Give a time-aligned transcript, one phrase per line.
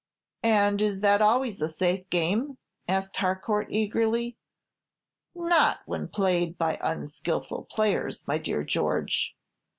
[0.41, 2.57] "And is that always a safe game?"
[2.87, 4.35] asked Harcourt, eagerly.
[5.35, 9.35] "Not when played by unskilful players, my dear George.